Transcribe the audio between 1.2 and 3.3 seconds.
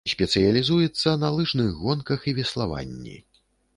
на лыжных гонках і веславанні.